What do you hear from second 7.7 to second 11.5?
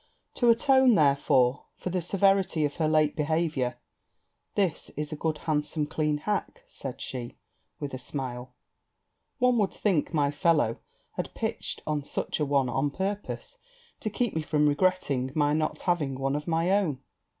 with a smile; 'one would think my fellow had